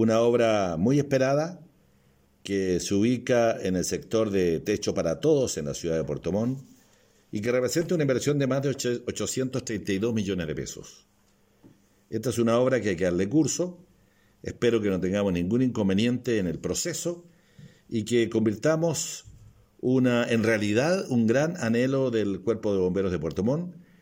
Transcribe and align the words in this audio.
una 0.00 0.20
obra 0.20 0.78
muy 0.78 0.98
esperada 0.98 1.60
que 2.42 2.80
se 2.80 2.94
ubica 2.94 3.60
en 3.60 3.76
el 3.76 3.84
sector 3.84 4.30
de 4.30 4.58
Techo 4.58 4.94
para 4.94 5.20
Todos 5.20 5.58
en 5.58 5.66
la 5.66 5.74
ciudad 5.74 5.98
de 5.98 6.04
Puerto 6.04 6.32
Montt 6.32 6.58
y 7.30 7.42
que 7.42 7.52
representa 7.52 7.94
una 7.96 8.04
inversión 8.04 8.38
de 8.38 8.46
más 8.46 8.62
de 8.62 8.70
832 8.70 10.14
millones 10.14 10.46
de 10.46 10.54
pesos. 10.54 11.06
Esta 12.08 12.30
es 12.30 12.38
una 12.38 12.58
obra 12.58 12.80
que 12.80 12.88
hay 12.88 12.96
que 12.96 13.04
darle 13.04 13.28
curso, 13.28 13.78
espero 14.42 14.80
que 14.80 14.88
no 14.88 14.98
tengamos 14.98 15.34
ningún 15.34 15.60
inconveniente 15.60 16.38
en 16.38 16.46
el 16.46 16.58
proceso 16.58 17.26
y 17.86 18.06
que 18.06 18.30
convirtamos 18.30 19.26
una, 19.82 20.26
en 20.30 20.44
realidad 20.44 21.04
un 21.10 21.26
gran 21.26 21.58
anhelo 21.58 22.10
del 22.10 22.40
Cuerpo 22.40 22.72
de 22.72 22.78
Bomberos 22.80 23.12
de 23.12 23.18
Puerto 23.18 23.44
Montt, 23.44 23.74